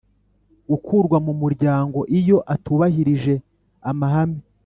gukurwa 0.69 1.17
mu 1.25 1.33
muryango 1.41 1.99
iyo 2.19 2.37
atubahirije 2.53 3.33
amahame 3.89 4.41